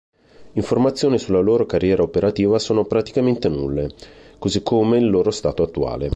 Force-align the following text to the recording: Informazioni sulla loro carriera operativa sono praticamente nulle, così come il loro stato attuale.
Informazioni 0.53 1.19
sulla 1.19 1.41
loro 1.41 1.67
carriera 1.67 2.01
operativa 2.01 2.57
sono 2.57 2.85
praticamente 2.85 3.49
nulle, 3.49 3.91
così 4.39 4.63
come 4.63 4.97
il 4.97 5.07
loro 5.07 5.29
stato 5.29 5.61
attuale. 5.61 6.09